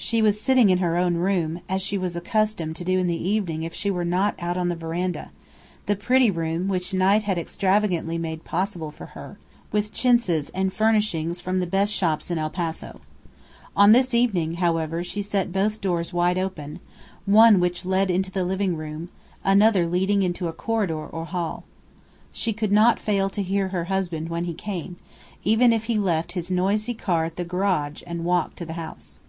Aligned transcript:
She 0.00 0.22
was 0.22 0.40
sitting 0.40 0.70
in 0.70 0.78
her 0.78 0.96
own 0.96 1.16
room, 1.16 1.58
as 1.68 1.82
she 1.82 1.98
was 1.98 2.14
accustomed 2.14 2.76
to 2.76 2.84
do 2.84 3.00
in 3.00 3.08
the 3.08 3.20
evening 3.28 3.64
if 3.64 3.74
she 3.74 3.90
were 3.90 4.04
not 4.04 4.36
out 4.38 4.56
on 4.56 4.68
the 4.68 4.76
veranda 4.76 5.32
the 5.86 5.96
pretty 5.96 6.30
room 6.30 6.68
which 6.68 6.94
Knight 6.94 7.24
had 7.24 7.36
extravagantly 7.36 8.16
made 8.16 8.44
possible 8.44 8.92
for 8.92 9.06
her, 9.06 9.38
with 9.72 9.92
chintzes 9.92 10.50
and 10.50 10.72
furnishings 10.72 11.40
from 11.40 11.58
the 11.58 11.66
best 11.66 11.92
shops 11.92 12.30
in 12.30 12.38
El 12.38 12.48
Paso. 12.48 13.00
On 13.74 13.90
this 13.90 14.14
evening, 14.14 14.54
however, 14.62 15.02
she 15.02 15.20
set 15.20 15.50
both 15.50 15.80
doors 15.80 16.12
wide 16.12 16.38
open, 16.38 16.78
one 17.26 17.58
which 17.58 17.84
led 17.84 18.08
into 18.08 18.30
the 18.30 18.44
living 18.44 18.76
room, 18.76 19.08
another 19.42 19.84
leading 19.84 20.22
into 20.22 20.46
a 20.46 20.52
corridor 20.52 21.06
or 21.08 21.24
hall. 21.24 21.64
She 22.30 22.52
could 22.52 22.70
not 22.70 23.00
fail 23.00 23.28
to 23.30 23.42
hear 23.42 23.70
her 23.70 23.86
husband 23.86 24.28
when 24.28 24.44
he 24.44 24.54
came, 24.54 24.94
even 25.42 25.72
if 25.72 25.86
he 25.86 25.98
left 25.98 26.32
his 26.32 26.52
noisy 26.52 26.94
car 26.94 27.24
at 27.24 27.34
the 27.34 27.42
garage 27.44 28.04
and 28.06 28.24
walked 28.24 28.58
to 28.58 28.64
the 28.64 28.74
house. 28.74 29.22